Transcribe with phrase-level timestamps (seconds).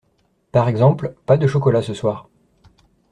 [0.51, 2.27] Par exemple, pas de chocolat ce soir.